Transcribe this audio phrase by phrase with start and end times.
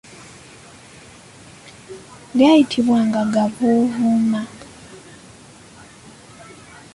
[2.35, 4.41] Lyayitibwanga gavuuvuuma.